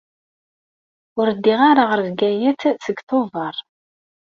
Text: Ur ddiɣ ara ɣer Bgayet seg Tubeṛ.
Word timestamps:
Ur 1.19 1.27
ddiɣ 1.35 1.59
ara 1.69 1.83
ɣer 1.89 1.99
Bgayet 2.07 2.61
seg 2.85 2.97
Tubeṛ. 3.07 3.55